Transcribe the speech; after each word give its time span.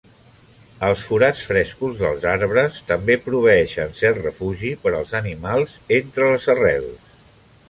Els 0.85 1.03
forats 1.09 1.43
frescos 1.49 1.93
dels 1.99 2.25
arbres 2.31 2.79
també 2.93 3.19
proveeixen 3.27 3.93
cert 4.03 4.23
refugi 4.27 4.73
per 4.87 4.95
als 5.01 5.15
animals 5.21 5.79
entre 6.01 6.33
les 6.35 6.51
arrels. 6.57 7.17